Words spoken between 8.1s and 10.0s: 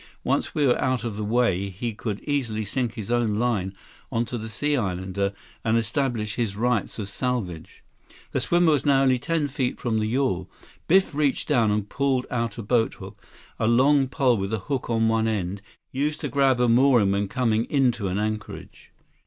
The swimmer was now only ten feet from